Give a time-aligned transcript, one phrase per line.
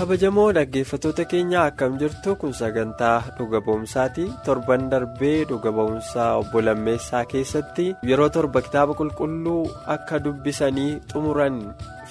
[0.00, 7.24] Kabajamoo dhaggeeffattoota keenya akkam jirtu kun sagantaa dhuga ba'umsaati torban darbee dhuga ba'umsaa obbo Lammeessaa
[7.32, 9.60] keessatti yeroo torba kitaaba qulqulluu
[9.94, 11.60] akka dubbisanii xumuran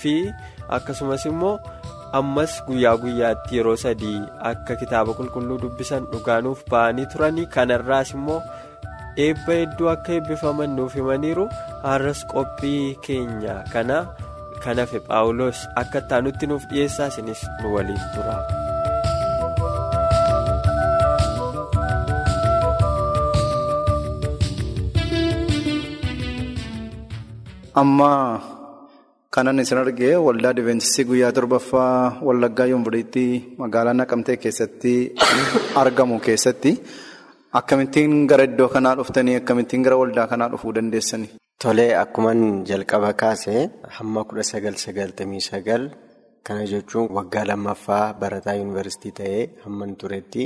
[0.03, 0.13] fi
[0.78, 1.55] akkasumas immoo
[2.22, 8.39] ammas guyyaa guyyaatti yeroo sadii akka kitaaba qulqulluu dubbisan dhugaanuuf ba'anii turanii kanarraas immoo
[9.28, 11.50] eebba hedduu akka eebbifaman nuuf himaniiru
[11.89, 14.00] har'as qophii keenya kana.
[14.63, 18.39] Kan hafe paawuloos akka taanutti nuuf dhiyeessaa isinis nu waliin tura.
[27.81, 28.13] amma
[29.35, 34.94] kanan isin argee waldaa adventistii guyyaa torbaffaa wallaggaa yuunivarsiitii magaalaa naqamtee keessatti
[35.81, 36.71] argamu keessatti
[37.59, 41.31] akkamittiin gara iddoo kanaa dhuftanii akkamittiin gara waldaa kanaa dhufuu dandeessanii.
[41.63, 43.55] Tolee akkuman jalqaba kaase
[43.97, 45.83] hamma kudha sagal sagaltamii sagal
[46.45, 50.43] kana jechuun waggaa lammaffaa barataa yuunivarsiitii ta'ee hamman turetti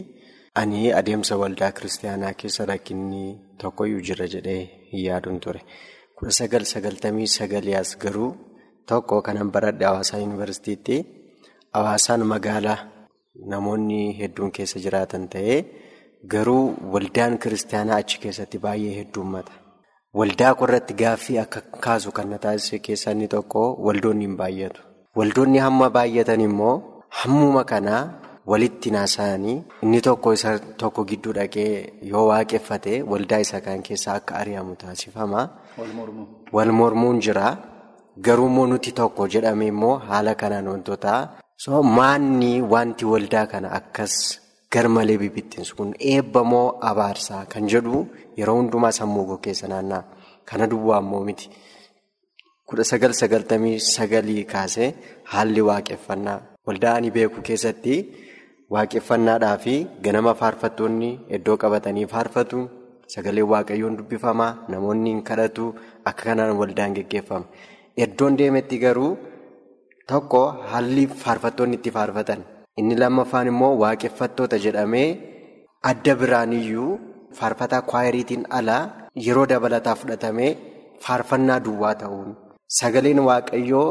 [0.62, 3.24] ani adeemsa waldaa kiristaanaa keessa rakkinni
[3.62, 4.62] tokkoyyuu jira jedhee
[4.92, 5.62] hin yaadun ture.
[6.18, 8.32] kudha sagal sagaltamii sagaliyaas garuu
[8.90, 10.96] tokko kanan baradhe hawaasaa yuunivarsiitiitti
[11.76, 12.80] hawaasaan magaalaa
[13.52, 15.60] namoonni hedduun keessa jiraatan ta'ee
[16.34, 19.54] garuu waldaan kiristaanaa achi keessatti baay'ee hedduummata.
[20.20, 24.82] Waldaa irratti gaaffii akka kaasu kan na taasise keessaa inni tokko waldoonni hin baay'atu.
[25.20, 26.76] Waldoonni hamma baay'atan immoo
[27.22, 28.02] hammuma kanaa
[28.52, 30.52] walitti naasa'anii inni tokko isa
[30.84, 31.70] tokko gidduu dhaqee
[32.12, 35.42] yoo waaqeffate waldaa isa kan keessaa akka ari'amu taasifama.
[36.58, 37.58] Wal mormuun jira.
[38.26, 41.14] Garuu immoo nuti tokko jedhame immoo haala kanaan wantoota
[41.64, 44.14] so maanni wanti waldaa kana akkas
[44.74, 48.00] garmalee bibittinsu kun eebba moo abaarsaa kan jedhu
[48.40, 50.04] yeroo hundumaa sammuu koo keessa naanna'a.
[50.50, 51.48] Kana duwwaa immoo miti.
[52.70, 54.88] kudha sagal sagaltamii sagalii kaasee
[55.32, 57.96] haalli waaqeffannaa waldaa ani beeku keessatti
[58.76, 59.74] waaqeffannaadhaa fi
[60.06, 62.60] ganama faarfattoonni iddoo qabatanii faarfatu
[63.16, 65.66] sagalee waaqayyoon dubbifamaa namoonni hin kadhatu
[66.12, 67.46] akka kanaan waldaan geggeeffama.
[68.06, 69.12] Iddoon deemetti garuu
[70.12, 70.42] tokko
[70.72, 72.42] haalli faarfattoonni itti faarfatan
[72.82, 75.08] inni lammaffaan immoo waaqeffattoota jedhamee
[75.92, 76.92] adda biraaniyyuu
[77.40, 78.82] faarfataa kwaayiriitiin alaa
[79.26, 80.52] yeroo dabalataa fudhatamee
[81.06, 82.30] faarfannaa duwwaa ta'uun
[82.80, 83.88] sagaleen waaqayyoo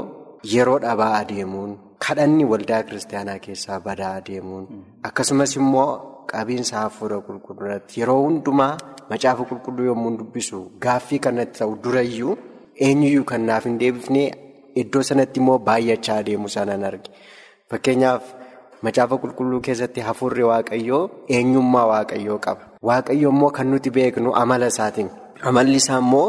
[0.54, 1.72] yeroo dhabaa adeemuun
[2.06, 4.64] kadhanni waldaa kiristaanaa keessaa badaa adeemuun
[5.10, 5.90] akkasumas immoo
[6.32, 8.72] qabiinsa hafuura qulqulluuratti yeroo hundumaa
[9.10, 12.34] macaafa qulqulluu yommuu dubbisu gaaffii kanatti ta'u durayyuu
[12.86, 14.22] eenyuyyuu kan naaf hin deebifne
[14.82, 17.10] iddoo sanatti immoo baay'achaa adeemu sanaan arge
[17.70, 18.24] fakkeenyaaf.
[18.82, 21.02] Macaafa qulqulluu keessatti hafuurri waaqayyoo
[21.36, 22.62] eenyummaa waaqayyoo qaba.
[22.88, 25.08] Waaqayyo immoo kan nuti beeknu amala isaatiin.
[25.50, 26.26] Amalli isaa immoo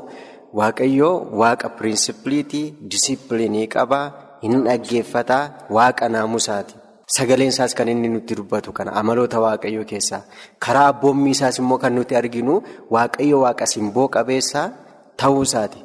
[0.59, 4.00] waaqayyoo waaqa pirinsipiliitii, disipiliinii qaba,
[4.44, 5.44] hin dhaggeeffataa,
[5.78, 6.75] waaqa naamusaati.
[7.16, 10.22] Sagaleen isaas kan inni nutti dubbatu kana amaloota waaqayyoo keessaa.
[10.66, 12.62] Karaa abboommii isaas immoo kan nuti arginu
[12.97, 14.68] waaqayyo waaqa simboo qabeessaa
[15.24, 15.80] ta'uu isaati.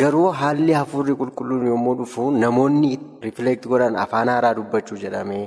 [0.00, 2.90] Garuu haalli hafuurri qulqulluun yommuu dhufu namoonni
[3.24, 5.44] rifileekti godhan afaan haaraa dubbachuu jedhamee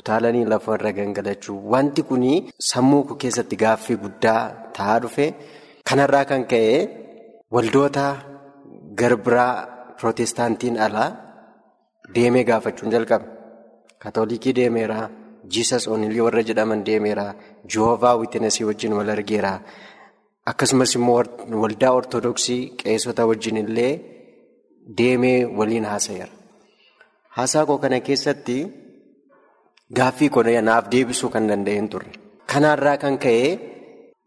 [0.00, 2.24] utaalanii lafa irra gangalachuu wanti kun
[2.70, 4.40] sammuu koo keessatti gaaffii guddaa
[4.78, 5.26] ta'aa dhufe
[5.90, 6.76] kanarraa kan ka'e
[7.56, 8.06] waldoota
[9.00, 9.54] garbiraa
[9.98, 11.08] pirootestaantiin alaa
[12.14, 13.26] deemee gaafachuun jalqabe.
[14.02, 14.98] Kaatoolikii deemeera,
[15.52, 17.24] jiisas oonilii warra jedhaman deemeera,
[17.74, 19.52] joovaa wiitinasii wajjin wal argeera.
[20.50, 21.22] Akkasumas immoo
[21.62, 23.92] waldaa ortodoksii qeessota wajjin illee
[24.98, 26.32] deemee waliin haasa'eera.
[27.36, 28.56] Haasaa koo kana keessatti
[29.96, 32.12] gaaffii koo naaf deebisuu kan danda'een turre.
[32.52, 33.50] Kanaarraa kan ka'e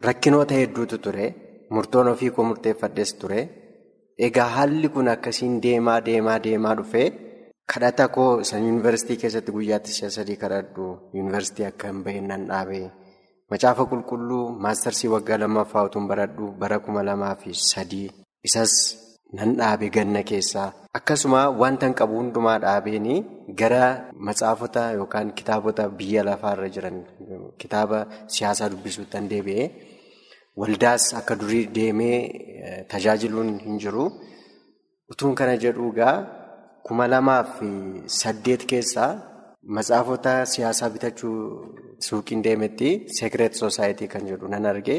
[0.08, 1.28] rakkinoota hedduutu ture.
[1.70, 3.42] Murtoon ofii koo murteeffadhes ture.
[4.28, 7.08] Egaa haalli kun akkasiin deemaa deemaa deemaa dhufee
[7.74, 12.80] kadhata koo isa yuunivarsiitii keessatti guyyaatti si'a sadii kadhadhu yuunivarsiitii akka hin bahin nan dhaabe.
[13.52, 18.08] Macaafa qulqulluu maastarsii waggaa lammaffaa utuun baradhu bara kuma lamaa fi sadii
[18.50, 18.74] isas
[19.40, 20.68] nan dhaabe ganna keessaa
[21.00, 23.20] akkasuma wanta hin qabu hundumaa dhaabeenii
[23.62, 23.84] gara
[24.28, 26.98] matsaafota yookaan kitaabota biyya lafaarra jiran
[27.64, 28.00] kitaaba
[28.36, 29.68] siyaasaa dubbisuutti deebi'ee
[30.62, 32.18] waldaas akka durii deemee
[32.92, 34.06] tajaajiluun hin jiru.
[35.12, 36.16] Utuun kana jedhu egaa
[36.88, 37.52] kuma lamaaf
[38.20, 39.12] saddeet keessaa
[39.64, 41.40] matsaafota siyaasaa bitachuu
[42.00, 44.96] suuqiin deemetti sekireet soosaayitii kan jedhu nan arge.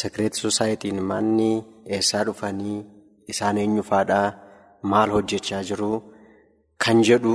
[0.00, 1.64] Sekireet soosaayitiin manni
[1.96, 2.78] eessaa dhufanii
[3.32, 4.26] isaan eenyufaadhaa
[4.82, 5.92] maal hojjechaa jiru
[6.84, 7.34] kan jedhu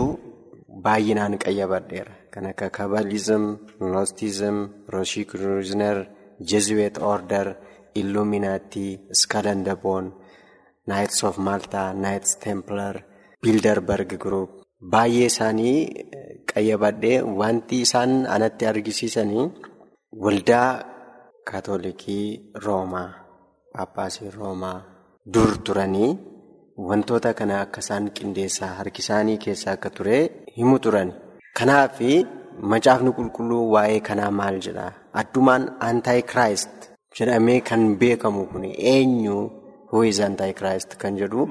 [0.85, 2.13] baay'inaan qayyabadheera.
[2.33, 3.45] Kan akka kabalizim,
[3.79, 4.57] noostizim,
[4.93, 5.97] rooshikruuzner,
[6.51, 7.55] jezuweet order,
[7.95, 10.11] illuminaati, skalandaboon,
[10.87, 12.95] naayits of maaltaa, naayits teemplar,
[13.41, 14.64] biildarberg group.
[14.81, 15.77] Baay'ee isaanii
[16.51, 19.45] qayyabadhee wanti isaan anatti argisiisanii
[20.23, 20.69] waldaa
[21.51, 23.09] kaatolikii roomaa,
[23.73, 24.77] paappaasii roomaa
[25.33, 26.11] dur turanii
[26.89, 30.17] wantoota kana akka isaan qindeessaa harki isaanii keessa akka ture
[30.57, 31.13] himu turan.
[31.57, 31.99] Kanaaf
[32.71, 34.91] macaafni qulqulluu waa'ee kanaa maal jedha?
[35.13, 36.89] Addumaan antaayikiraayist
[37.19, 39.37] jedhamee kan beekamu kun eenyu?
[39.95, 41.47] Huwiz antaayikiraayist kan jedhu.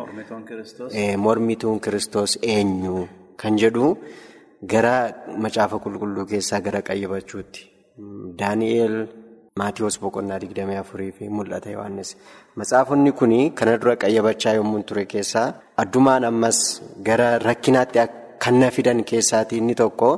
[1.26, 3.08] Mormituun kiristoos eenyu?
[3.40, 3.86] Kan jedhu
[4.72, 4.96] gara
[5.44, 7.60] macaafa qulqulluu keessaa gara qayyabachuutti.
[8.40, 8.96] Daani'eel
[9.60, 12.10] Maatiyoos boqonnaa digdamii afurii fi mul'ata Yohaannis.
[12.58, 15.48] Matsaafonni kun kana dura qayyabachaa yommuu ture keessaa
[15.82, 16.58] addumaan ammas
[17.08, 17.98] gara rakkinaatti
[18.42, 20.10] kan na fidan keessaatii inni tokko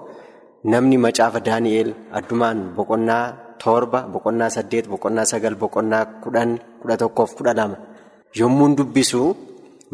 [0.73, 3.25] namni macaafa Daani'eel addumaan boqonnaa
[3.63, 6.51] torba, boqonnaa saddeet, boqonnaa sagal, boqonnaa kudhan,
[6.81, 7.77] kudha tokkoof kudha lama
[8.41, 9.23] yommuu dubbisu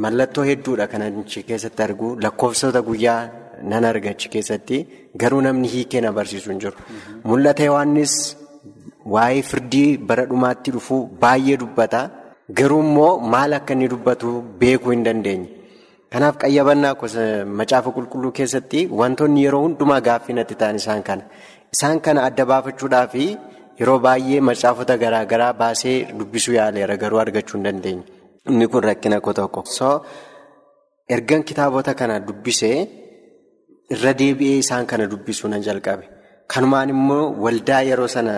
[0.05, 3.21] mallattoo hedduudha kan achi keessatti argu lakkoofsota guyyaa
[3.71, 4.79] nan arga achi keessatti
[5.23, 6.77] garuu namni hiikee na barsiisu hin jiru.
[7.25, 8.15] Mul'ata Yohaannis.
[9.15, 12.01] Waa'ee firdii bara dhumaatti dhufu baay'ee dubbata.
[12.59, 14.29] Garuu immoo maal akka inni dubbatu
[14.61, 15.49] beekuu hin dandeenye.
[16.13, 16.95] Kanaaf qayyabannaa
[17.61, 21.23] macaafa qulqulluu keessatti wantoonni yeroo hundumaa gaaffii natti ta'an isaan kana.
[21.75, 23.15] Isaan kana adda baafachuudhaaf
[23.81, 28.03] yeroo baay'ee macaafota garaa garaa baasee dubbisuu yaaleera garuu argachuu hin dandeenye.
[28.49, 29.63] Inni kun rakkina tokko.
[29.65, 29.89] So
[31.09, 32.79] ergan kitaabota kana dubbisee
[33.95, 36.05] irra deebi'ee isaan kana dubbisuu nan jalqabe.
[36.53, 38.35] Kanumaan immoo waldaa yeroo sana.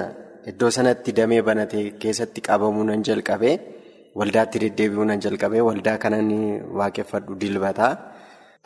[0.50, 3.54] Iddoo sanatti damee banatee keessatti qabamuu nan jalqabee
[4.18, 6.38] waldaatti deddeebi'uu nan jalqabee waldaa kana ni
[6.78, 7.92] waaqeffadhu dilbataa.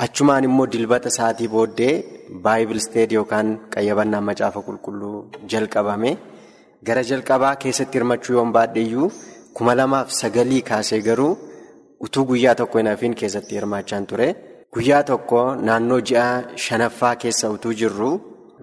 [0.05, 1.95] Achumaan immoo dilbata sa'aatii booddee
[2.45, 5.17] baayibil steed yookaan qayyabannaa macaafa qulqulluu
[5.53, 6.11] jalqabame
[6.87, 9.09] gara jalqabaa keessatti hirmachuu yoon baadheeyyuu
[9.59, 11.33] kuma lamaaf sagalii kaasee garuu
[12.07, 14.29] utuu guyyaa tokko hin hafiin keessatti hirmaachaan ture.
[14.75, 16.27] Guyyaa tokko naannoo ji'a
[16.65, 18.11] shanaffaa keessa utuu jirru.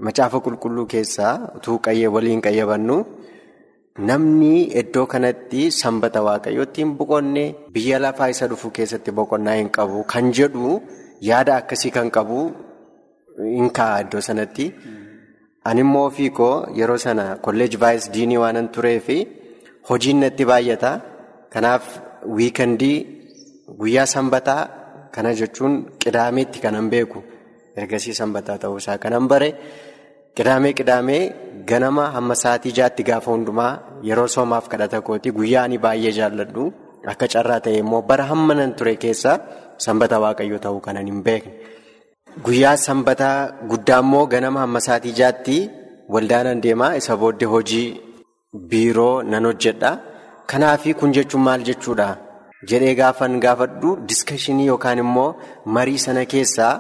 [0.08, 1.80] Macaafa qulqulluu keessaa utuu
[2.16, 2.98] waliin qayyabannu
[4.08, 10.04] namni iddoo kanatti sanbata waaqayyootti hin boqonne biyya lafaa isa dhufu keessatti boqonnaa hin qabu
[10.14, 10.82] kan jedhu
[11.30, 12.42] yaada akkasii kan qabu
[13.56, 14.74] hin kaa'a iddoo sanatti.
[15.70, 19.18] Ani immoo ofii koo yeroo sana kolleej vaayis diinii waanan turee fi
[19.90, 20.92] hojiin natti baay'ata.
[21.54, 21.84] Kanaaf
[22.38, 22.98] wiikandii
[23.80, 24.62] guyyaa sanbataa
[25.16, 25.74] kana jechuun
[26.04, 27.20] qidaameetti kanan beeku.
[27.82, 29.50] Ergasii sanbataa ta'uusaa kanan bare
[30.38, 31.22] qidaamee qidaamee
[31.70, 33.72] ganama hamma sa'aatii jaatti gaafa hundumaa
[34.08, 36.64] yeroo soomaaf kadhata kooti guyyaa ani baay'ee jaalladhu
[37.12, 39.32] akka carraa ta'e immoo bara hamma nan ture keessa
[39.86, 41.54] sanbata waaqayyoo ta'uu kanan hin beekne.
[42.46, 43.38] Guyyaa sanbataa
[43.72, 45.58] guddaa immoo ganama hamma sa'aatii jaatti
[46.14, 47.88] waldaanan deemaa isa booddee hojii
[48.72, 49.92] biiroo nan hojjedha.
[50.50, 52.08] Kanaafi kun jechuun maal jechuudha
[52.70, 55.30] jedhee gaafan gaafadhu diskashinii yookaan immoo
[55.78, 56.74] marii sana keessaa.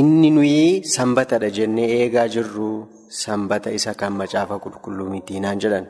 [0.00, 2.68] Inni nuyi sanbatadha jennee eegaa jirru
[3.22, 5.86] sanbata isa kan macaafa qulqulluu miti naan jedhan.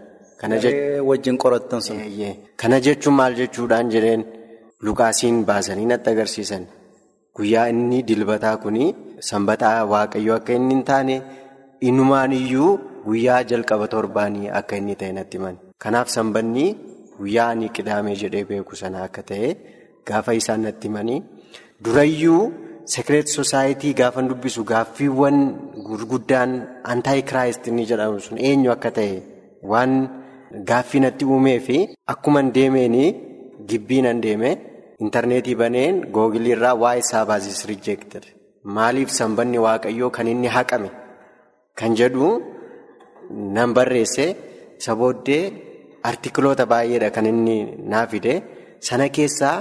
[2.60, 4.22] Kana jechuun maal jechuudhaan jedheen
[4.86, 6.64] lukaasiin baasanii natti agarsiisan.
[7.36, 8.84] Guyyaa inni dilbataa kuni
[9.28, 11.16] sanbataa waaqayyoo akka inni hin taane
[11.88, 12.70] innumaan iyyuu
[13.06, 15.56] guyyaa jalqaba torbaanii akka inni ta'e natti himan.
[15.82, 16.66] Kanaaf sanbanni
[17.20, 19.48] guyyaa ani qidaamee jedhee beeku sana akka ta'e
[20.10, 21.20] gaafa isaan natti himanii
[21.84, 22.42] durayyuu.
[22.92, 25.36] Sekireet Sosaayitii gaafan dubbisu gaaffiiwwan
[25.88, 26.50] gurguddaan
[26.92, 29.22] antaayikiraayist inni jedhamu sun eenyu akka ta'e
[29.72, 29.92] waan
[30.70, 31.76] gaaffii natti uumee fi
[32.14, 32.96] akkuma deemeen
[33.70, 34.50] gibbii nan deeme
[35.04, 38.24] intarneetii baneen googiliirraa waa'ee saabaaziis rijeektir
[38.78, 40.90] maaliif sanbanni waaqayyoo kan inni haqame
[41.78, 42.28] kan jedhu
[43.56, 44.26] nan barreesse
[44.80, 45.44] isa booddee
[46.10, 47.58] artikiloota baay'eedha kan inni
[47.92, 48.34] naa fide
[48.86, 49.58] sana keessaa.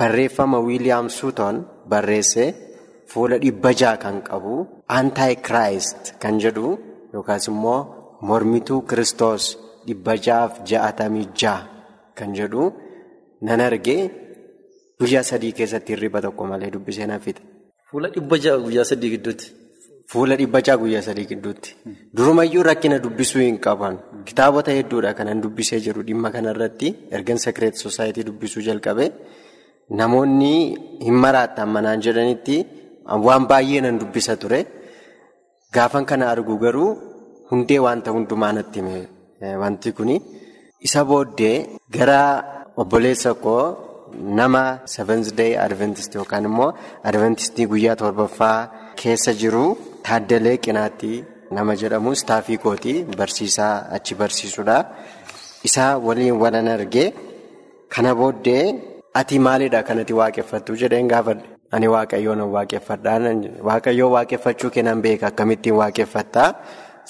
[0.00, 1.56] Barreeffama Wiiliyaam Suuton
[1.92, 2.44] barreesse
[3.10, 4.54] fuula dhibba jaha kan qabu
[4.98, 6.68] antaayikiraayist kan jedhu
[7.14, 7.80] yookaas immoo
[8.28, 9.44] mormituu kiristoos
[9.86, 11.66] dhibba jahaaf ja'atamii jaha
[12.18, 12.62] kan jedhu
[13.46, 13.96] nan arge
[15.00, 17.42] guyyaa sadii keessatti hirriba tokko malee dubbisee na fixe.
[17.90, 19.46] Fuula dhibba jaha guyyaa sadii gidduutti.
[20.12, 21.70] Fuula dhibbachaa guyyaa sadii gidduutti.
[22.16, 23.94] Durumayyuu rakkina dubbisuu hin qaban.
[24.28, 26.88] Kitaabota hedduudha kanan dubbisee jiru dhimma kanarratti
[27.18, 29.06] ergan sekireet soosaayitii dubbisuu jalqabe
[30.00, 30.52] namoonni
[31.06, 32.56] hin maraattan manaan jedhanitti
[33.26, 34.60] waan baay'ee nan dubbisa ture.
[35.74, 36.90] Gaafan kana argu garuu
[37.50, 38.98] hundee wanta hundumaa natti hime
[39.62, 40.16] wanti kuni.
[40.86, 41.56] Isa booddee
[41.96, 42.20] gara
[42.76, 43.62] obboleessa koo
[44.40, 44.62] nama
[44.94, 46.70] Seventh Day Adventist yookaan immoo
[47.10, 48.58] Adventistii guyyaa torbaffaa
[49.00, 49.64] keessa jiru
[50.08, 51.12] Taaddalee Qinaatti
[51.56, 54.76] nama jedhamu istaafii kooti barsiisaa achi barsiisudha.
[55.68, 57.12] Isa waliin walan argee
[57.94, 58.64] kana booddee
[59.20, 61.44] ati maalidha kanatti waaqeffattu jedheen gaafadhe.
[61.74, 63.18] Ani waaqayyoon waaqeffadhaa
[63.68, 65.26] waaqayyoo waaqeffachuu kennan beeka.
[65.30, 66.48] Akkamittiin waaqeffattaa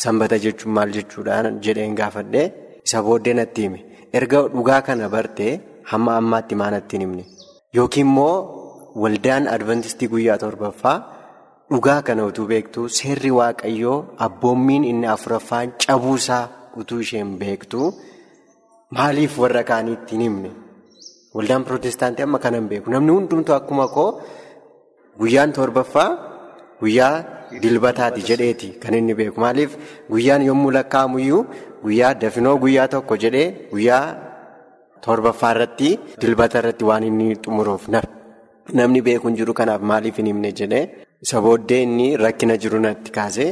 [0.02, 1.36] sanbata jechuun maal jechuudha?
[1.66, 2.42] jedheen gaafadhe.
[2.86, 3.80] Isa booddee natti hime.
[4.12, 5.52] Erga dhugaa kana bartee
[5.90, 7.24] hamma ammaatti maa natti hin himne.
[7.76, 8.34] Yookiin immoo
[9.02, 10.96] waldaan adventistii guyyaa torbaffaa
[11.70, 13.96] dhugaa kana utuu beektu seerri waaqayyoo
[14.26, 16.44] abboommiin inni afuraffaan cabuusaa
[16.80, 17.80] utuu isheen beektu
[18.96, 20.50] maaliif warra kaaniitti hin himne?
[21.34, 22.90] Waldaan pirootestaantii amma kanan beeku.
[22.90, 24.10] Namni hundumtuu akkuma koo
[25.20, 26.08] guyyaan torbaffaa
[26.80, 27.14] guyyaa
[27.62, 29.40] dilbataati jedheeti kan inni beeku.
[29.44, 29.76] Maaliif?
[30.12, 31.42] Guyyaan yommuu lakkaa'amuyyuu.
[31.84, 34.04] Guyyaa dafinoo guyyaa tokko jedhee guyyaa
[35.04, 35.90] torbaffaa irratti
[36.22, 37.84] dilbata irratti waan inni xumuruuf
[38.78, 40.82] namni beeku hin jiru kanaaf maaliif hin himne jedhee
[41.26, 43.46] isa booddee inni rakkina jiru natti kaase.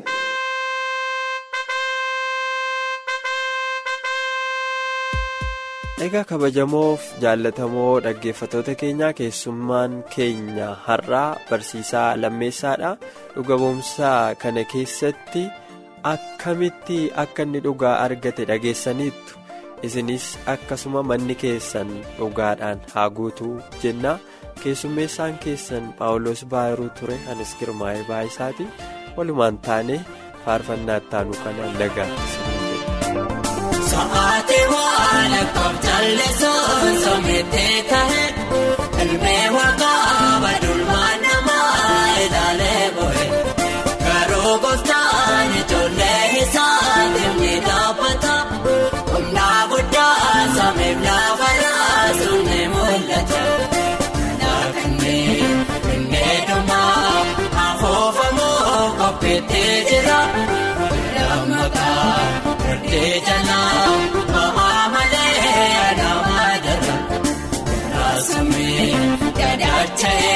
[6.06, 12.90] Egaa kabajamoof jaallatamoo dhaggeeffatoota keenyaa keessummaan keenya har'aa barsiisaa lammeessaadha
[13.34, 15.44] dhuga ba'umsaa kana keessatti.
[16.08, 19.32] akkamitti akka inni dhugaa argate dhageessaniittu
[19.86, 23.54] isinis akkasuma manni keessan dhugaadhaan haa guutuu
[23.84, 24.12] jenna
[24.62, 28.64] keessummeessaan keessan paawuloos baayiruu ture anis girmaa'ee baayisaati
[29.16, 29.96] walumaan taane
[30.44, 32.32] faarfannaa ittaanu kanaan nagaatti.
[33.92, 36.64] Sa'aatii waan akka jallisoo
[37.04, 38.24] soomettee ta'e
[59.16, 60.18] qopheettee jira.
[61.16, 63.90] Lammataa Murtee jalaa
[64.32, 66.96] ba'aa malee nama dara.
[67.92, 68.96] Naasumee
[69.38, 70.35] dadaacha'ee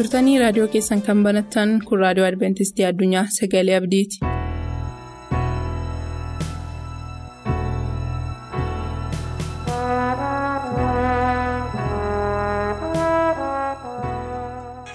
[0.00, 4.20] turtanii raadiyoo keessan kan banattan kun raadiyoo adventistii addunyaa sagalee abdiiti.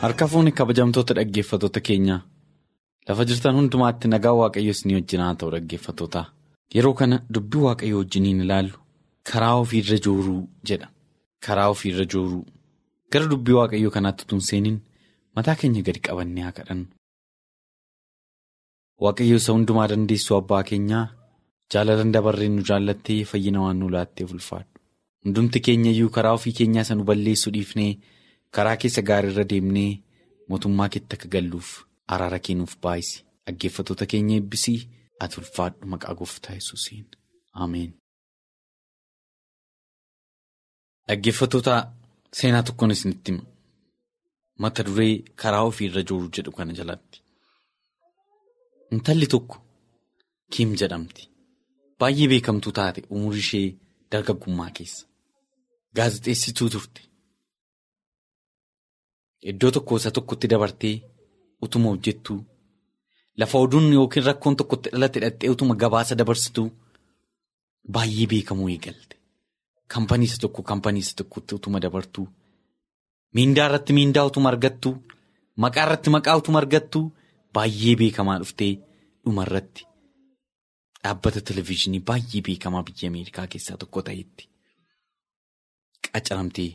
[0.02, 2.18] harka fuuni kabajamtoota dhaggeeffatoota keenya.
[3.08, 6.26] Lafa jirtan hundumaatti nagaa waaqayyo ni wajjin haa ta'u dhaggeeffattoota.
[6.76, 8.78] Yeroo kana dubbii waaqayyoo wajjiniin ilaallu.
[9.32, 10.88] Karaa ofiirra jooruu jedha.
[11.46, 12.46] Karaa ofiirra jooruu.
[13.12, 14.82] Gara dubbii waaqayyoo kanaatti tunseeniin
[15.36, 16.88] mataa keenya gadi qabannee haa kadhannu.
[19.04, 21.06] Waaqayyo isa hundumaa dandeessu abbaa keenyaa
[21.74, 24.70] jaalalan dabarreen nu jaallattee fayyina waan nu laatteef ulfaadhu
[25.26, 27.94] hundumti keenya iyyuu karaa ofii keenyaa isa nu balleessu dhiifnee.
[28.56, 29.92] karaa keessa gaariirra deemnee
[30.50, 31.70] mootummaa keetti akka galluuf
[32.16, 34.78] araara kennuuf baay'isi dhaggeeffatoota keenya eebbisii
[35.26, 37.06] ati ulfaadhu maqaa gooftaa yesuusiin
[37.66, 37.92] ameen.
[41.08, 41.74] dhaggeeffatoota
[42.40, 43.44] seenaa tokkoon isinitti hima
[44.62, 47.18] mata duree karaa ofiirra jooruu jedhu kana jalatti.
[48.96, 49.58] Intalli tokko
[50.52, 51.24] kiim jedhamti.
[52.00, 53.68] Baay'ee beekamtuu taate umurii ishee
[54.12, 55.06] dargaggummaa keessa.
[55.96, 57.02] Gaazexeessituu turte.
[59.52, 60.96] Iddoo tokko isa tokkotti dabartee
[61.66, 62.40] utuma hojjettuu.
[63.38, 66.68] Lafa oduun yookiin rakkoon tokkotti dhalate hidhattee utuma gabaasa dabarsituu.
[67.94, 69.16] Baay'ee beekamuu eegalte.
[69.94, 72.28] Kampanii isa tokko kampanii isa tokkotti utuma dabartuu
[73.38, 74.94] miindaa irratti miindaa utuma argattuu
[75.66, 77.04] maqaa irratti maqaa utuma argattuu
[77.58, 78.72] baay'ee beekamaa dhuftee
[79.26, 79.84] dhuma irratti
[81.04, 84.44] dhaabbata televizyiinii baay'ee beekamaa biyya Ameerikaa keessaa tokko ta'etti
[86.14, 86.70] qacaramtee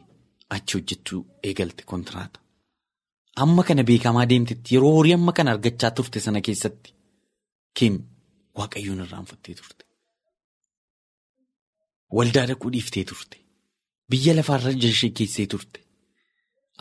[0.57, 2.38] achi hojjechuu eegalte kontiraata.
[3.43, 6.90] Amma kana beekamaa deemtetti yeroo horii amma kana argachaa turte sana keessatti
[7.79, 7.95] kiim
[8.59, 9.85] waaqayyoon irraanfattee turte.
[12.17, 13.37] Waldaa dhaquu dhiiftee turte.
[14.11, 15.79] Biyya lafaarra ishee keessee turte.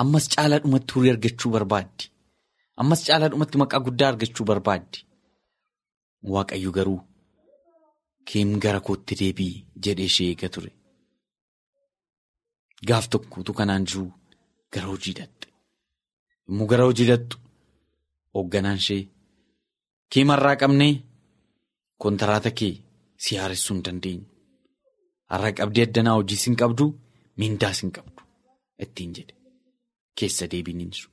[0.02, 2.04] Ammas caalaa dhumatti horii argachuu barbaaddi.
[2.82, 4.98] Ammas caalaa dhumatti maqaa guddaa argachuu barbaaddi.
[6.34, 7.00] Waaqayyo garuu
[8.28, 10.72] kiim gara kootti deebii jedhee ishee eega ture.
[12.88, 14.06] Gaaf tokkotu kanaan jiru
[14.74, 15.48] gara hojii dhaqxe.
[16.48, 17.38] Yommuu gara hojii dhaqxu
[18.34, 19.02] hoogganaan ishee
[20.12, 20.94] kiimarraa qabnee
[22.04, 22.74] kontiraata kee
[23.24, 24.26] si haaressuu hin dandeenyu.
[25.32, 26.86] Har'a qabdee addanaa hojii sin qabdu
[27.40, 28.22] miindaa sin qabdu
[28.86, 29.34] ittiin jedhe
[30.22, 31.10] keessa deebiin hin jiru.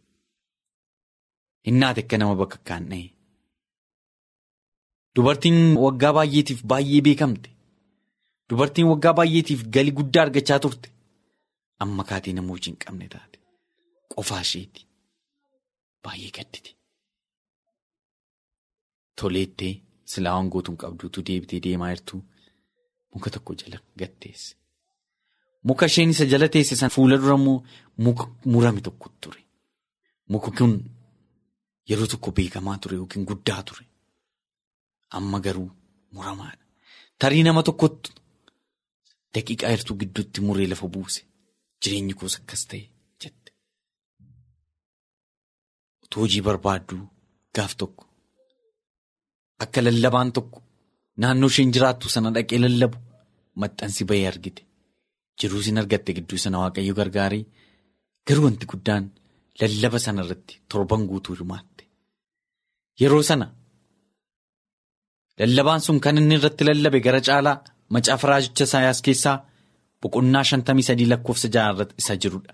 [1.67, 3.07] Hinnaati akka nama bakka kaan dha'e.
[5.17, 7.51] Dubartiin waggaa baay'eetiif baay'ee beekamte.
[8.51, 10.89] Dubartiin waggaa baay'eetiif galii guddaa argachaa turte.
[11.85, 13.39] Amma kaatee nama hojii hin qabne taate
[14.15, 14.83] qofaa isheeti
[16.05, 16.71] baay'ee gaddite.
[19.21, 19.73] Toleettee
[20.13, 22.17] silaa wangootuun qabduutu deebitee deemaa jirtu
[23.15, 24.57] muka tokko jala gatteesse.
[25.69, 27.59] Muka isheen isa jala teesse sana fuula dura immoo
[28.05, 29.41] muka murame tokko ture.
[30.33, 30.73] Muki kun
[31.89, 33.85] yeroo tokko beekamaa ture yookiin guddaa ture.
[35.17, 35.71] Amma garuu
[36.15, 36.65] muramaadha.
[37.21, 38.11] Tarii nama tokkotti
[39.35, 41.21] daqiiqaa jirtu gidduutti muree lafa buuse.
[41.83, 42.83] Jireenyi koos akkas ta'e
[43.23, 43.51] jette.
[46.05, 46.97] Otoo hojii barbaaddu
[47.57, 48.05] gaaf tokko
[49.65, 50.59] akka lallabaan tokko
[51.21, 52.99] naannoo isheen jiraattu sana dhaqee lallabu
[53.61, 54.63] maxxansi bahee argite.
[55.41, 57.45] Jiruu isin argatte gidduu sana waaqayyo gargaaree
[58.27, 59.05] garuu wanti guddaan
[59.61, 61.83] lallaba sana irratti torban guutuu hirmaatte.
[63.01, 63.47] Yeroo sana
[65.39, 67.57] lallabaan sun kan inni irratti lallabe gara caalaa
[67.95, 69.39] macaafa raajicha Isaayaas keessaa.
[70.03, 72.53] Boqonnaa shantamii sadii lakkoofsa ja'a isa jirudha.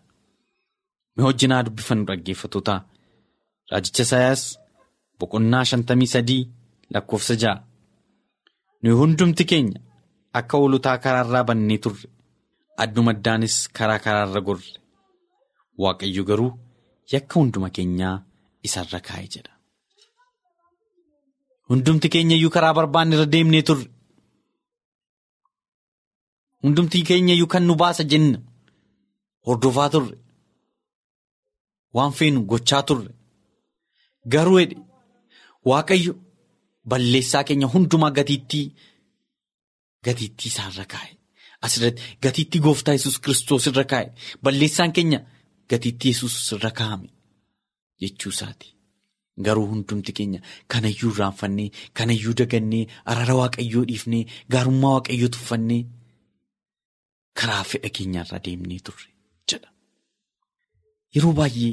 [1.14, 2.74] Mee hojjinaa dubbifannu dhaggeeffatoota.
[3.70, 4.42] Raajicha Isaayaas
[5.20, 6.42] boqonnaa shantamii sadii
[6.94, 7.56] lakkoofsa ja'a.
[8.82, 9.80] Nuyi hundumti keenya
[10.38, 12.08] akka hoolotaa karaarraa bannee turre.
[12.78, 14.70] Adduma addaanis karaa karaarra gorre.
[15.82, 16.50] Waaqayyo garuu
[17.12, 18.16] yakka hunduma keenyaa
[18.66, 19.52] isarra kaa'e jedha.
[21.68, 23.86] Hundumti keenya iyyuu karaa barbaanne irra deemnee turre.
[26.62, 28.38] Hundumtii keenya iyyuu kan nu baasa jenna
[29.46, 30.16] hordofaa turre
[31.96, 33.10] waan feenu gochaa turre
[34.32, 34.76] garuu hedhe
[35.70, 36.12] waaqayyo
[36.90, 38.66] balleessaa keenya hundumaa gatiittii
[40.04, 41.12] gatiittii isaarra kaa'e
[41.66, 44.06] asirratti gatiittii gooftaa yesus kiristoos irra kaa'e
[44.44, 45.20] balleessaan keenya
[45.70, 47.08] gatiittii yesus irra kaa'ame
[48.02, 48.68] jechuu isaati.
[49.44, 50.40] Garuu hundumti keenya
[50.72, 55.82] kanayyuu irraanfannee kanayyuu dagannee araara waaqayyoo dhiifnee gaarummaa waaqayyoo tuffannee.
[57.38, 59.08] Karaa fedha keenyaarra deemnee turre
[59.50, 59.68] jedha.
[61.14, 61.72] Yeroo baay'ee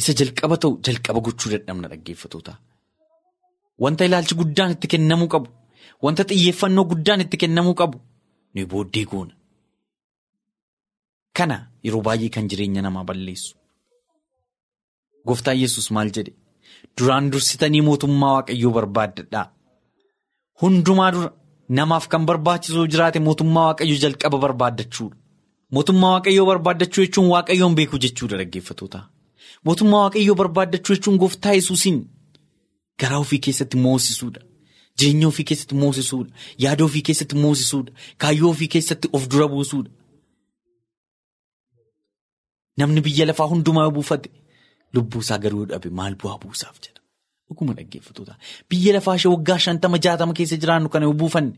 [0.00, 2.52] isa jalqaba ta'u jalqaba gochuu dadhabna dhaggeeffatoota.
[3.82, 5.48] Wanta ilaalchi guddaan itti kennamuu qabu,
[6.04, 7.96] wanta xiyyeeffannoo guddaan itti kennamuu qabu
[8.56, 9.34] nuyi booddee goona.
[11.36, 13.54] Kana yeroo baay'ee kan jireenya namaa balleessu.
[15.26, 16.32] Gooftaan Yesus maal jedhe?
[16.98, 19.46] Duraan dursitanii mootummaa waaqayyoo barbaaddadhaa.
[20.62, 21.30] Hundumaa dura.
[21.78, 25.16] Namaaf kan barbaachisu jiraate mootummaa waaqayyoo jalqaba barbaaddachuudha.
[25.74, 29.00] Mootummaa waaqayyoo barbaaddachuu jechuun waaqayyoon beekuu jechuudha dhaggeeffatoota.
[29.66, 31.98] Mootummaa waaqayyoo barbaaddachuu jechuun gooftaa yesuusiin
[33.00, 34.40] garaa ofii keessatti moosisuudha.
[34.98, 36.30] Jireenya ofii keessatti moosisuudha.
[36.64, 37.92] Yaada ofii keessatti moosisuudha.
[38.22, 39.90] Kaayyoo ofii keessatti of dura buusuudha.
[42.78, 44.30] Namni biyya lafaa hundumaa buufate
[44.94, 47.00] lubbuu isaa garuu dhabe maal bu'aa buusaaf jedha.
[47.48, 48.34] Dhuguma dhaggeeffatoota.
[48.70, 51.54] Biyya lafaa ishee waggaa shantama jaatama keessa jiraannu yoo buufanne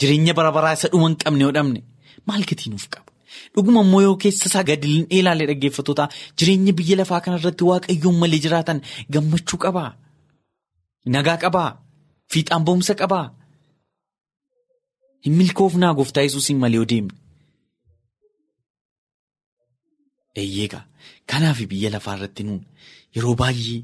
[0.00, 1.80] jireenya bara baraa isa dhuma hin qabne yoo dhabne
[2.26, 3.10] maal gatii nuuf qaba?
[3.54, 6.04] Dhuguma immoo yoo keessa isaa gadi ilaalee dhaggeeffatoota
[6.38, 8.78] jireenya biyya lafaa kanarratti waaqayyoon malee jiraatan
[9.14, 9.90] gammachuu qabaa?
[11.12, 11.70] Nagaa qabaa?
[12.32, 13.26] Fiixaan ba'umsa qabaa?
[15.24, 17.14] Hin milkoofnaa gooftaa yesuusiin malee yoo deemne.
[20.40, 20.84] Eeyyeegaa
[21.30, 22.62] kanaaf biyya lafaa irratti nuun
[23.16, 23.78] yeroo baay'ee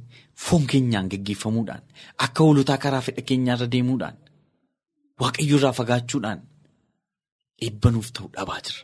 [0.44, 1.82] foon keenyaan gaggeeffamuudhaan
[2.26, 4.16] akka hoolotaa karaa fedha keenyaarra deemuudhaan
[5.20, 6.40] waaqayyo irraa fagaachuudhaan
[7.66, 8.82] eebbanuuf ta'u dhabaa jirra.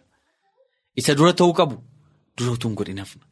[1.00, 1.76] Isa dura ta'uu qabu
[2.38, 3.24] dura utuu hin godhin hafna.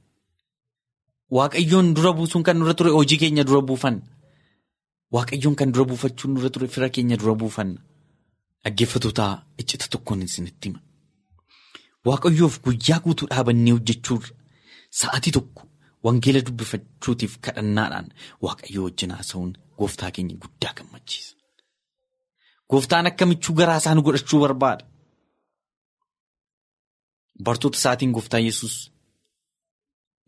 [1.37, 4.03] Waaqayyoon dura buusuun kan nurra ture hojii keenya dura buufanna.
[5.15, 7.81] Waaqayyoon kan dura buufachuun nurra ture fira keenya dura buufanna.
[8.65, 10.81] Dhaggeeffatootaa iccita tokkoon isinitti hima.
[12.09, 14.31] Waaqayyoof guyyaa guutuu dhaabannee hojjechuurra
[15.01, 15.63] sa'atii tokko
[16.07, 18.07] wangeela dubbifachuutiif kadhannaadhaan
[18.47, 21.33] waaqayyoo wajjin haasa'uun gooftaa keenya guddaa gammachiisa.
[22.71, 24.85] Gooftaan akka michuu garaa isaa nu godhachuu barbaada.
[27.45, 28.75] Bartoota isaatiin gooftaa yesus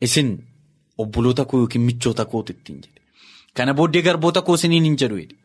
[0.07, 0.31] isin
[1.03, 3.01] obboloota koo yookiin michoota kootu ittiin jedhe.
[3.57, 5.37] Kana booddee garboota koo isiniin hin jedhu jedhe.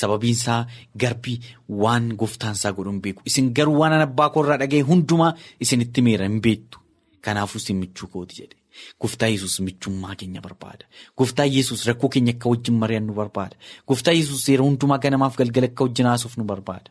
[0.00, 0.60] Sababiin isaa
[1.02, 1.36] garbii
[1.84, 3.22] waan gooftaan isaa godhu hin beeku.
[3.30, 5.32] Isin garuu waan abbaa koo irraa dhaga'e hundumaa
[5.66, 6.78] isinitti meera hin beektu.
[7.24, 8.56] Kanaafuu isin michuu kooti jedhe.
[9.00, 10.84] Gooftaa yesus michummaa keenya barbaada.
[11.18, 13.56] Gooftaa yesus rakkoo keenya akka wajjin mari'annu barbaada.
[13.88, 16.90] Gooftaa yesus yeroo hundumaa ganamaaf galgala akka wajjin haasofnu barbaada.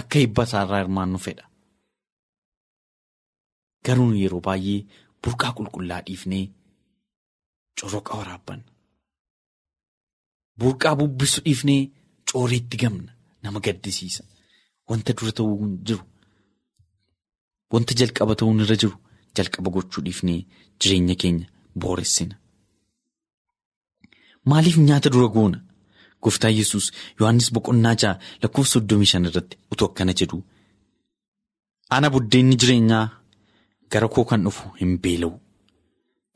[0.00, 1.44] Akka hibba isaarraa hirmaannu fedha.
[3.86, 4.80] Garuu yeroo baay'ee
[5.24, 6.44] burqaa qulqullaa dhiifnee
[7.80, 8.68] corroqa waraabbanna.
[10.58, 11.82] Burqaa bubbisu dhiifnee
[12.32, 13.12] cooreetti gamna
[13.42, 14.22] nama gaddisiisa.
[14.88, 16.04] Wanta dura ta'uu jiru
[17.72, 18.96] wanta jalqaba ta'uun irra jiru
[19.36, 20.40] jalqaba gochuu dhiifnee
[20.80, 21.46] jireenya keenya
[21.80, 22.34] booressina.
[24.48, 25.58] Maaliif nyaata dura goona?
[26.22, 26.86] Gooftaan Yesuus
[27.20, 30.38] Yohaannis boqonnaa ja'a lakkoofsa soddomii shan irratti utuu akkana jedhu.
[31.96, 33.04] Ana buddeenni jireenyaa
[33.92, 35.36] gara koo kan dhufu hin beela'u.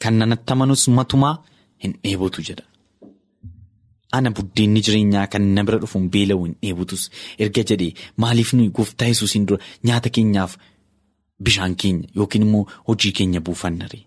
[0.02, 1.34] Kan nanatti amanus matumaa
[1.82, 2.64] hin dheebotu jedha.
[4.16, 7.02] Ana buddeenni jireenyaa kan na bira dhufu hin beela'u hin dheebotus
[7.44, 7.92] erga jedhee
[8.24, 9.60] maaliif nuyi gooftaa yesuusiin dura
[9.90, 10.52] nyaata keenyaaf
[11.44, 14.00] bishaan keenya yookiin immoo hojii keenya buufannare.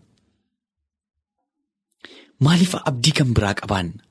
[2.46, 4.02] Maaliif abdii kan biraa qabaanna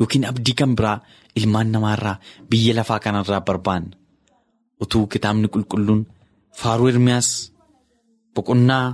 [0.00, 0.98] yookiin abdii kan biraa
[1.38, 2.16] ilmaan namaarraa
[2.50, 3.94] biyya lafaa kanarraa barbaanna
[4.82, 6.02] utuu kitaabni qulqulluun
[6.60, 7.28] faaruu Ermiyaas
[8.34, 8.84] boqonnaa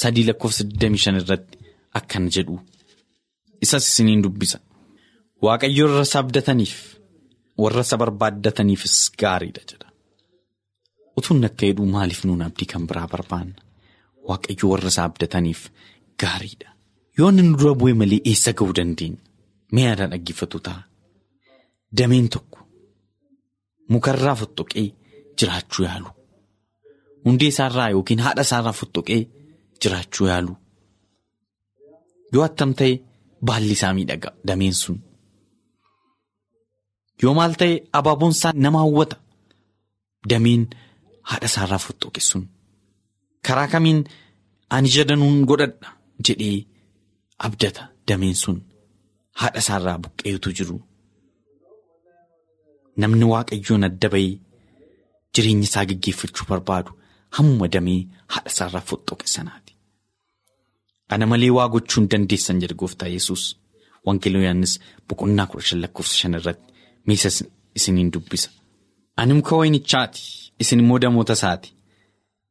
[0.00, 1.56] sadii lakkoofsa 25 irratti
[1.98, 2.56] akkana jedhu
[3.64, 4.58] isas isiniin dubbisa.
[5.44, 6.74] Waaqayyo warra isa abdataniif
[7.62, 9.88] warra isa barbaaddataniifis gaariidha jedha.
[11.18, 13.60] Utuun akka jedhu maaliif nuun abdii kan biraa barbaanna?
[14.28, 15.60] Waaqayyo warra isa abdataniif
[16.22, 16.68] gaariidha.
[17.18, 19.20] Yoo inni nu dura bu'e malee eessa ga'uu dandeenya?
[19.74, 20.80] Mee aadaa dhaggeeffatu ta'a.
[21.98, 22.58] Dameen tokko
[23.92, 24.86] mukarraa fottoqee
[25.38, 26.10] jiraachuu yaalu.
[27.24, 29.20] Hundee isaarraa yookiin haadha isaarraa fottoqee
[29.82, 30.52] jiraachuu yaalu.
[32.32, 32.92] Yoo attam ta'e
[33.46, 34.96] baalli isaa miidhaga dameen sun.
[37.22, 39.16] Yoo maal ta'e abaaboon isaa nama hawwata.
[40.30, 40.62] Dameen
[41.28, 42.44] haadha isaarraa fottoqe sun.
[43.46, 44.00] Karaa kamiin
[44.74, 45.88] ani jadanuun godhadha
[46.26, 46.58] jedhee
[47.46, 48.58] abdata dameen sun
[49.40, 50.76] haadha isaarraa buqqeetu jiru.
[53.00, 54.34] Namni waaqayyoon adda bahee
[55.34, 56.90] jireenya isaa gaggeeffachuu barbaadu
[57.36, 58.00] hamma damee
[58.32, 59.61] haadha isaarraa fottoqe sanaati.
[61.14, 63.42] Ana malee waa gochuu hin dandeessan jedhe gooftaa yesus
[64.06, 64.72] Wangeeloo Yohaannis
[65.08, 66.72] boqonnaa kudha shan lakkoofsa shan irratti
[67.06, 67.28] miisa
[67.78, 68.50] isiniin dubbisa.
[69.16, 70.22] Ani muka wayinichaati
[70.64, 71.70] isin immoo damoota isaati.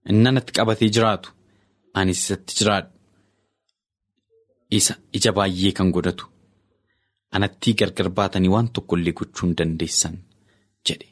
[0.10, 1.30] Inni anatti qabatee jiraatu
[2.02, 2.90] anis isatti jiraadhu.
[4.80, 6.26] Isa ija baay'ee kan godhatu.
[7.36, 10.16] Anatti gargar baatanii waan tokko illee gochuu hin dandeessan
[10.90, 11.08] jedhe.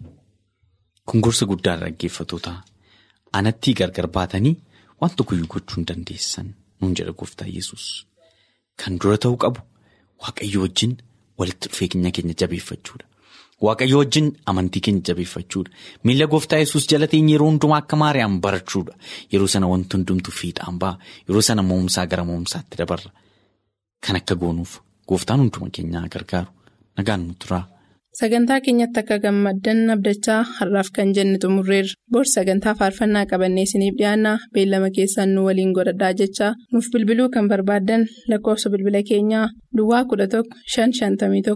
[1.06, 2.58] Kun gorsa guddaa dhaggeeffatootaa.
[3.40, 4.56] Anatti gargar baatanii
[5.02, 6.48] waan tokkoyyuu gochuu hin dandeessan
[6.82, 7.86] nuun jedha gooftaa yesus
[8.80, 9.60] Kan dura ta'uu qabu
[10.24, 10.94] waaqayyo wajjin
[11.40, 13.06] walitti dhufeenya keenya jabeeffachuudha.
[13.66, 15.72] Waaqayyo wajjin amantii keenya jabeeffachuudha.
[16.04, 18.94] Miila gooftaa yesus jala teenya yeroo hundumaa akka maariyaam barachuudha.
[19.34, 20.96] Yeroo sana wanti hundumtu fiixaan ba'a.
[21.28, 23.12] Yeroo sana mo'umsaa gara mo'umsaatti dabarra.
[24.04, 26.52] Kan akka goonuuf gooftaan hunduma keenyaa gargaaru
[26.98, 27.64] nagaan nu turaa
[28.18, 31.94] Sagantaa keenyatti akka gammaddan abdachaa har'aaf kan jenne xumurreerra.
[32.12, 37.48] Boorsi sagantaa faarfannaa qabannee isiniif dhiyaanna beellama keessaan nu waliin godhadhaa jechaa nuuf bilbiluu kan
[37.52, 39.48] barbaaddan lakkoofsa bilbila keenyaa.
[39.78, 40.42] Duwwaa 11
[40.76, 41.56] 551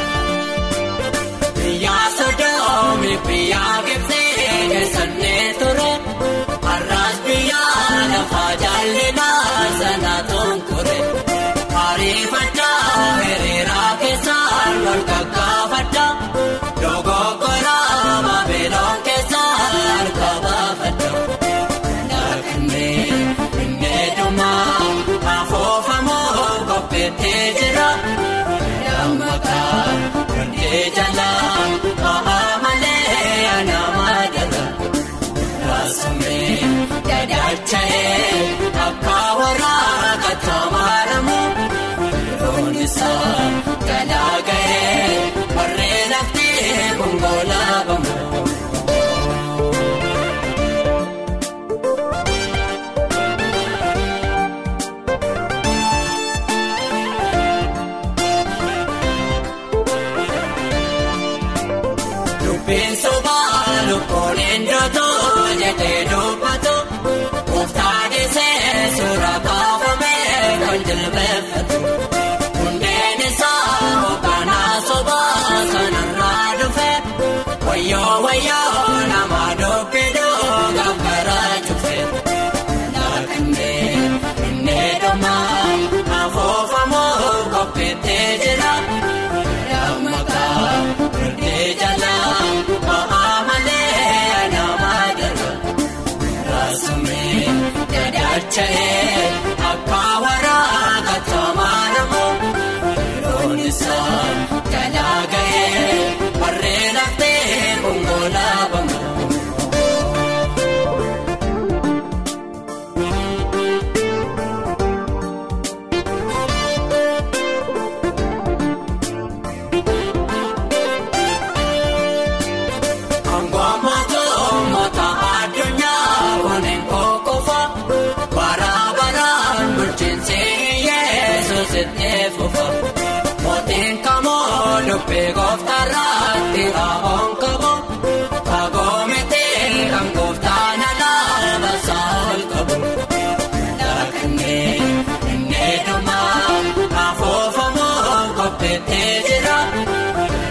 [148.61, 149.57] beektee jira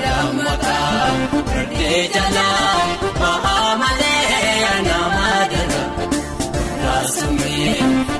[0.03, 2.87] lammataa durdee jalaa
[3.21, 5.83] mahaa malee anaamaa dala
[6.83, 7.75] laasumee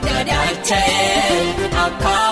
[0.07, 1.45] dadaacha'ee
[1.87, 2.30] akka.